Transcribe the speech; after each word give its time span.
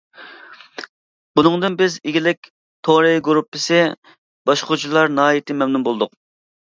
بۇنىڭدىن 1.39 1.75
بىز 1.81 1.97
ئىگىلىك 2.11 2.49
تورى 2.89 3.11
گۇرۇپپىسى، 3.27 3.83
باشقۇرغۇچىلار 4.51 5.15
ناھايىتى 5.19 5.59
مەمنۇن 5.61 5.87
بولدۇق. 5.91 6.15